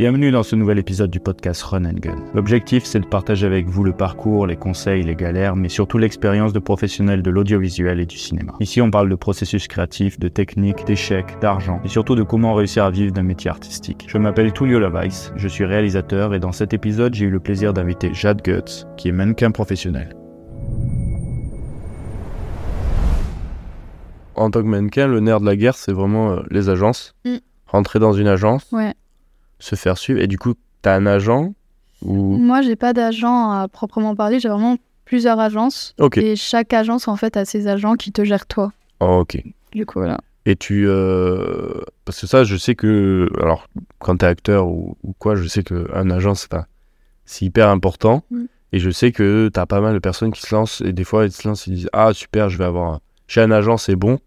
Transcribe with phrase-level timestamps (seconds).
[0.00, 2.16] Bienvenue dans ce nouvel épisode du podcast Run and Gun.
[2.32, 6.54] L'objectif, c'est de partager avec vous le parcours, les conseils, les galères, mais surtout l'expérience
[6.54, 8.54] de professionnels de l'audiovisuel et du cinéma.
[8.60, 12.84] Ici, on parle de processus créatif, de techniques, d'échecs, d'argent, et surtout de comment réussir
[12.84, 14.06] à vivre d'un métier artistique.
[14.08, 17.74] Je m'appelle Tullio Lavaisse, je suis réalisateur, et dans cet épisode, j'ai eu le plaisir
[17.74, 20.16] d'inviter Jade Guts, qui est mannequin professionnel.
[24.34, 27.14] En tant que mannequin, le nerf de la guerre, c'est vraiment euh, les agences.
[27.26, 27.36] Mm.
[27.66, 28.94] Rentrer dans une agence, Ouais.
[29.60, 30.20] Se faire suivre.
[30.20, 31.54] Et du coup, t'as un agent
[32.02, 32.36] ou...
[32.36, 34.40] Moi, j'ai pas d'agent à proprement parler.
[34.40, 35.94] J'ai vraiment plusieurs agences.
[36.16, 38.72] Et chaque agence, en fait, a ses agents qui te gèrent toi.
[39.00, 39.42] Oh, ok.
[39.72, 40.18] Du coup, voilà.
[40.46, 40.86] Et tu...
[40.88, 43.28] euh, Parce que ça, je sais que...
[43.40, 43.68] Alors,
[43.98, 46.34] quand t'es acteur ou, ou quoi, je sais qu'un agent,
[47.26, 48.24] c'est hyper important.
[48.30, 48.44] Mm.
[48.72, 50.80] Et je sais que t'as pas mal de personnes qui se lancent.
[50.80, 52.94] Et des fois, ils se lancent, ils disent «Ah, super, je vais avoir...
[52.94, 54.18] un- J'ai un agent, c'est bon.»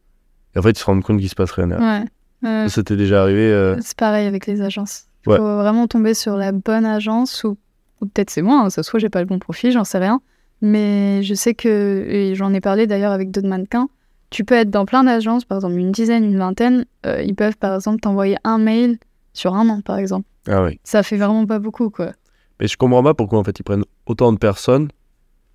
[0.56, 1.70] Et en fait, ils se rendent compte qu'il se passe rien.
[1.72, 2.06] Ouais.
[2.46, 5.06] Euh, Ça t'est déjà arrivé euh, c'est pareil avec les agences.
[5.26, 5.38] Il Ouais.
[5.38, 7.58] faut vraiment tomber sur la bonne agence ou,
[8.02, 9.98] ou peut-être c'est moi, hein, ça se trouve j'ai pas le bon profil, j'en sais
[10.00, 10.22] rien.
[10.62, 13.90] Mais je sais que, et j'en ai parlé d'ailleurs avec d'autres mannequins,
[14.30, 17.58] tu peux être dans plein d'agences, par exemple une dizaine, une vingtaine, euh, ils peuvent
[17.58, 18.98] par exemple t'envoyer un mail
[19.34, 20.26] sur un an par exemple.
[20.48, 20.80] Ah oui.
[20.84, 22.12] Ça fait vraiment pas beaucoup quoi.
[22.60, 24.90] Mais je comprends pas pourquoi en fait ils prennent autant de personnes.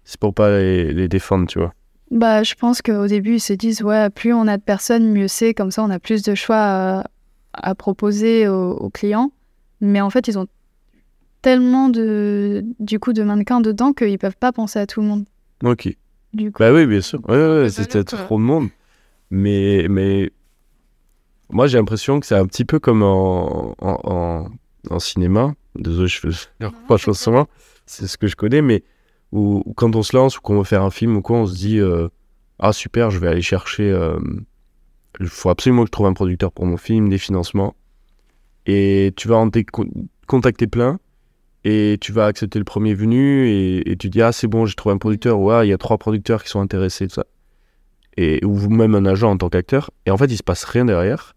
[0.04, 1.74] C'est pour pas les, les défendre, tu vois.
[2.10, 5.28] Bah, je pense qu'au début, ils se disent, ouais, plus on a de personnes, mieux
[5.28, 5.52] c'est.
[5.52, 7.04] Comme ça, on a plus de choix à,
[7.52, 9.30] à proposer aux, aux clients.
[9.80, 10.46] Mais en fait, ils ont
[11.42, 15.24] tellement de, du coup, de mannequins dedans qu'ils peuvent pas penser à tout le monde.
[15.64, 15.88] Ok.
[16.34, 17.20] Du coup, Bah oui, bien sûr.
[17.28, 17.70] Ouais, ouais,
[18.04, 18.18] pas quoi.
[18.26, 18.68] trop de monde.
[19.30, 20.30] Mais, mais
[21.50, 24.48] moi, j'ai l'impression que c'est un petit peu comme en, en, en,
[24.90, 25.54] en cinéma.
[25.74, 26.28] Désolé, je fais
[26.66, 27.46] reprends souvent.
[27.86, 28.82] C'est ce que je connais, mais
[29.32, 31.46] où, où quand on se lance ou qu'on veut faire un film ou quoi, on
[31.46, 32.08] se dit euh,
[32.58, 33.90] Ah, super, je vais aller chercher.
[33.90, 34.18] euh,
[35.20, 37.74] Il faut absolument que je trouve un producteur pour mon film, des financements.
[38.68, 39.50] Et tu vas en
[40.28, 41.00] contacter plein.
[41.64, 44.74] Et tu vas accepter le premier venu et, et tu dis ah c'est bon j'ai
[44.76, 47.26] trouvé un producteur ou ah il y a trois producteurs qui sont intéressés tout ça
[48.16, 50.84] et ou même un agent en tant qu'acteur et en fait il se passe rien
[50.84, 51.34] derrière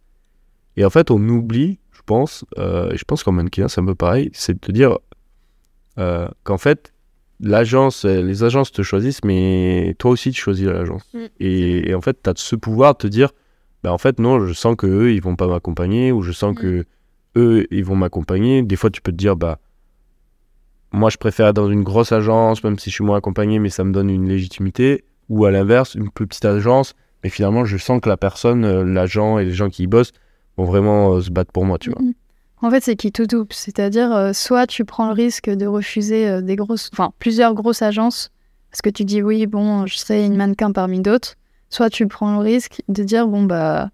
[0.78, 3.86] et en fait on oublie je pense euh, et je pense qu'en mannequin c'est un
[3.86, 5.00] peu pareil c'est de te dire
[5.98, 6.94] euh, qu'en fait
[7.40, 11.20] l'agence euh, les agences te choisissent mais toi aussi tu choisis l'agence Mm.
[11.40, 13.32] et, et en fait tu as ce pouvoir de te dire
[13.84, 16.54] bah en fait non je sens que eux ils vont pas m'accompagner ou je sens
[16.54, 16.60] Mm.
[16.60, 16.86] que
[17.36, 19.60] eux ils vont m'accompagner des fois tu peux te dire bah
[20.92, 23.70] moi je préfère être dans une grosse agence, même si je suis moins accompagné, mais
[23.70, 25.04] ça me donne une légitimité.
[25.30, 26.94] Ou à l'inverse, une plus petite agence,
[27.24, 30.12] mais finalement je sens que la personne, euh, l'agent et les gens qui y bossent
[30.58, 32.02] vont vraiment euh, se battre pour moi, tu vois.
[32.02, 32.14] Mhm.
[32.64, 33.54] En fait, c'est qui tout double.
[33.54, 38.30] C'est-à-dire, euh, soit tu prends le risque de refuser des grosses, enfin, plusieurs grosses agences,
[38.70, 41.36] parce que tu dis oui, bon, je serai une mannequin parmi d'autres.
[41.70, 43.90] Soit tu prends le risque de dire, bon, bah,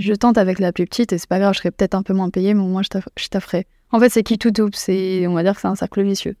[0.00, 2.12] je tente avec la plus petite et c'est pas grave, je serai peut-être un peu
[2.14, 3.66] moins payé, mais au moins je taff- je tafferai.
[3.92, 4.74] En fait, c'est qui tout double.
[4.74, 6.36] C'est, on va dire que c'est un cercle vicieux.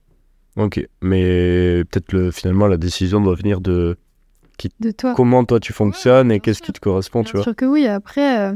[0.56, 3.96] Ok, mais peut-être le, finalement la décision doit venir de
[4.80, 5.14] De toi.
[5.14, 7.44] comment toi tu fonctionnes et qu'est-ce qui te correspond, tu Bien vois?
[7.44, 7.86] sûr que oui.
[7.86, 8.54] Après, euh,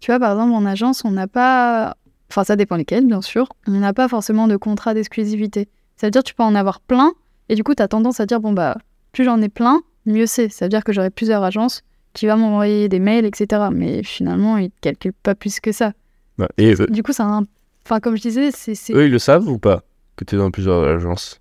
[0.00, 1.96] tu vois, par exemple, en agence, on n'a pas.
[2.30, 3.48] Enfin, ça dépend lesquels, bien sûr.
[3.66, 5.68] On n'a pas forcément de contrat d'exclusivité.
[5.96, 7.12] Ça veut dire que tu peux en avoir plein,
[7.48, 8.76] et du coup, tu as tendance à dire, bon, bah,
[9.12, 10.48] plus j'en ai plein, mieux c'est.
[10.48, 11.82] Ça veut dire que j'aurai plusieurs agences
[12.16, 13.68] qui vont m'envoyer des mails, etc.
[13.72, 15.92] Mais finalement, ils ne calculent pas plus que ça.
[16.38, 16.48] Ouais.
[16.58, 17.44] Et eux, Du coup, ça un.
[17.84, 18.92] Enfin, comme je disais, c'est.
[18.94, 19.82] eux, ils le savent ou pas
[20.16, 21.40] que tu es dans plusieurs agences?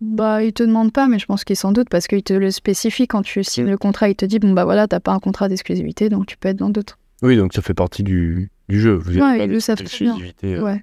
[0.00, 2.50] Bah, ils te demandent pas, mais je pense qu'ils s'en doutent parce qu'ils te le
[2.50, 4.08] spécifient quand tu signes le contrat.
[4.08, 6.56] Ils te disent, bon, bah voilà, t'as pas un contrat d'exclusivité, donc tu peux être
[6.56, 6.98] dans d'autres.
[7.22, 8.94] Oui, donc ça fait partie du, du jeu.
[8.94, 10.16] Vous Ouais, ils le savent très bien.
[10.44, 10.82] euh, Ouais.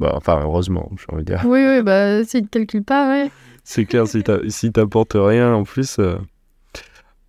[0.00, 1.42] Bah, enfin, heureusement, j'ai envie de dire.
[1.44, 3.30] Oui, oui, bah, s'ils ne calculent pas, ouais.
[3.64, 5.98] C'est clair, si t'apportes rien en plus.
[5.98, 6.16] euh.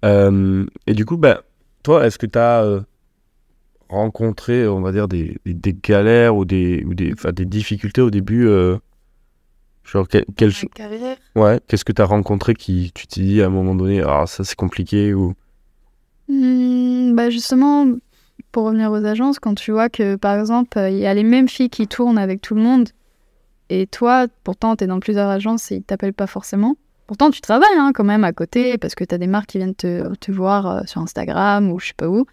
[0.06, 1.44] Euh, et du coup, bah,
[1.84, 2.82] toi, est-ce que t'as euh,
[3.90, 8.02] rencontré, on va dire, des, des, des galères ou des, ou des, enfin, des difficultés
[8.02, 8.78] au début euh,
[9.84, 13.50] Genre, quel, quel- carrière ouais, qu'est-ce que t'as rencontré qui, tu t'es dit à un
[13.50, 15.34] moment donné, ah, ça c'est compliqué ou?
[16.28, 17.88] Hmm, bah justement,
[18.52, 21.48] pour revenir aux agences, quand tu vois que, par exemple, il y a les mêmes
[21.50, 22.90] filles qui tournent avec tout le monde,
[23.70, 26.76] et toi, pourtant, tu es dans plusieurs agences et ils t'appellent pas forcément.
[27.10, 29.58] Pourtant, tu travailles hein, quand même à côté, parce que tu as des marques qui
[29.58, 32.28] viennent te, te voir euh, sur Instagram ou je sais pas où,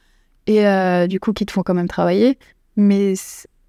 [0.46, 2.38] et euh, du coup, qui te font quand même travailler.
[2.76, 3.14] Mais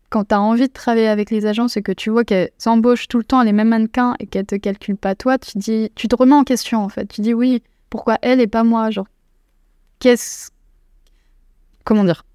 [0.09, 3.07] quand tu as envie de travailler avec les agences et que tu vois qu'elles embauchent
[3.07, 6.09] tout le temps les mêmes mannequins et qu'elles te calculent pas toi, tu, dis, tu
[6.09, 7.05] te remets en question, en fait.
[7.05, 9.07] Tu dis, oui, pourquoi elle et pas moi Genre,
[9.99, 10.49] qu'est-ce
[11.85, 12.25] comment dire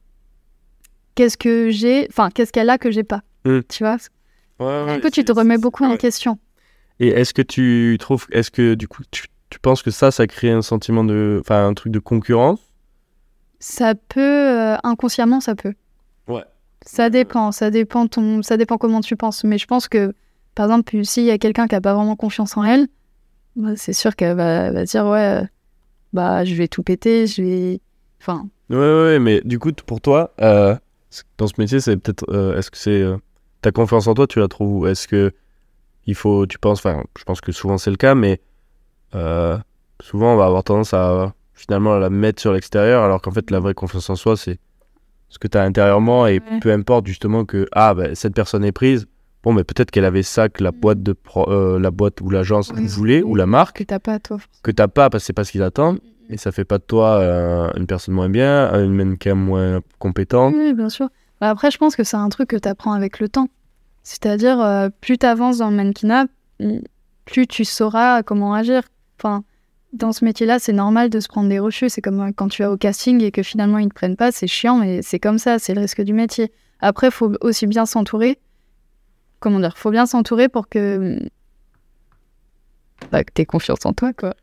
[1.15, 3.59] qu'est-ce que j'ai enfin qu'est-ce qu'elle a que j'ai pas Mm.
[3.69, 3.99] tu vois?
[4.61, 6.39] Ouais, du coup tu te remets beaucoup en question
[7.01, 10.27] Et est-ce que tu trouves, est-ce que du coup, tu, tu penses que ça, ça
[10.27, 12.61] crée un sentiment de, enfin, un truc de concurrence?
[13.59, 15.75] Ça peut euh, inconsciemment ça peut
[16.29, 16.45] Ouais.
[16.85, 19.45] Ça dépend, ça dépend, ton, ça dépend comment tu penses.
[19.45, 20.15] Mais je pense que,
[20.55, 22.89] par exemple, s'il y a quelqu'un qui a pas vraiment confiance en elle,
[23.57, 25.47] bah, c'est sûr qu'elle va, va dire ouais, euh,
[26.13, 27.81] bah je vais tout péter, je vais,
[28.21, 28.49] enfin.
[28.71, 30.75] Ouais, ouais, ouais, mais du coup, pour toi, euh,
[31.39, 33.17] dans ce métier, c'est peut-être, euh, est-ce que c'est euh,
[33.61, 35.33] ta confiance en toi, tu la trouves Est-ce que
[36.07, 38.41] il faut, tu penses, enfin, je pense que souvent c'est le cas, mais
[39.15, 39.57] euh,
[40.01, 43.61] souvent on va avoir tendance à finalement la mettre sur l'extérieur, alors qu'en fait la
[43.61, 44.59] vraie confiance en soi, c'est
[45.29, 46.61] ce que tu as intérieurement et Ouais.
[46.61, 49.07] peu importe justement que ah bah, cette personne est prise.
[49.43, 52.31] Bon, mais peut-être qu'elle avait ça que la boîte de pro- euh, la boîte ou
[52.31, 52.83] l'agence Ouais.
[52.87, 54.39] voulait ou la marque que t'as pas toi.
[54.63, 56.85] que t'as pas parce que c'est pas ce qu'ils attendent et ça fait pas de
[56.85, 60.55] toi euh, une personne moins bien, une mannequin moins compétente.
[60.57, 61.09] Oui, bien sûr.
[61.41, 63.49] Bah, après, je pense que c'est un truc que tu apprends avec le temps.
[64.03, 66.27] C'est-à-dire, euh, plus tu avances dans le mannequinat,
[67.25, 68.83] plus tu sauras comment agir.
[69.19, 69.45] Enfin,
[69.93, 71.89] dans ce métier-là, c'est normal de se prendre des refus.
[71.89, 74.33] C'est comme euh, quand tu vas au casting et que finalement ils te prennent pas,
[74.33, 76.51] c'est chiant, mais c'est comme ça, c'est le risque du métier.
[76.81, 78.39] Après, il faut aussi bien s'entourer.
[79.41, 79.77] Comment dire?
[79.77, 81.19] Faut bien s'entourer pour que.
[83.11, 84.35] Bah, que tu confiance en toi, quoi.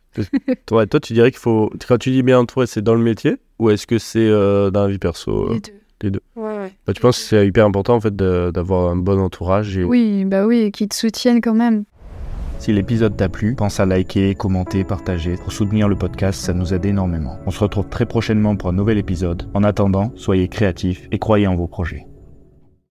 [0.65, 1.71] Toi, toi, tu dirais qu'il faut.
[1.87, 4.83] Quand tu dis bien entouré, c'est dans le métier ou est-ce que c'est euh, dans
[4.83, 5.53] la vie perso euh?
[5.53, 5.73] Les deux.
[6.03, 6.73] Ouais, ouais.
[6.85, 9.83] Bah, Tu penses que c'est hyper important en fait d'avoir un bon entourage et...
[9.83, 11.83] Oui, bah oui, et qui te soutiennent quand même.
[12.59, 15.37] Si l'épisode t'a plu, pense à liker, commenter, partager.
[15.37, 17.39] Pour soutenir le podcast, ça nous aide énormément.
[17.45, 19.49] On se retrouve très prochainement pour un nouvel épisode.
[19.53, 22.08] En attendant, soyez créatifs et croyez en vos projets.